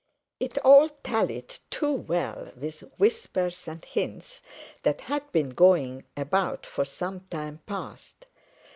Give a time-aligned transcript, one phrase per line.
[0.39, 4.41] It all tallied too well with whispers and hints
[4.81, 8.25] that had been going about for some time past.